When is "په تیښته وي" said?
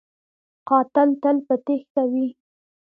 1.47-2.27